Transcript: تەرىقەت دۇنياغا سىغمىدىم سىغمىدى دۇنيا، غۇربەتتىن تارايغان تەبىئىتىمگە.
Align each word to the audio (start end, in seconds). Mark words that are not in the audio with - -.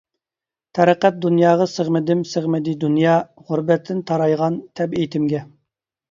تەرىقەت 0.77 1.17
دۇنياغا 1.25 1.67
سىغمىدىم 1.73 2.23
سىغمىدى 2.29 2.73
دۇنيا، 2.83 3.17
غۇربەتتىن 3.49 4.01
تارايغان 4.13 4.57
تەبىئىتىمگە. 4.81 5.43